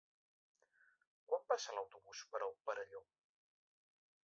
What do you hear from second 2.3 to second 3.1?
per el Perelló?